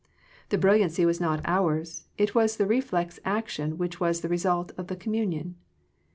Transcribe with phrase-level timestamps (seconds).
[0.49, 4.87] The brilliancy was not ours; it was the reflex action which was the result of
[4.87, 5.57] the communion.